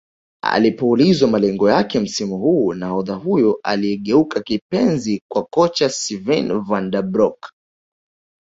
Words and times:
Alipoulizwa 0.43 1.27
malengo 1.29 1.69
yake 1.69 1.99
msimu 1.99 2.37
huu 2.37 2.73
nahodha 2.73 3.13
huyo 3.15 3.59
aliyegeuka 3.63 4.41
kipenzi 4.41 5.23
kwa 5.31 5.45
kocha 5.45 5.89
Sven 5.89 6.59
Vanden 6.59 7.01
broeck 7.01 7.51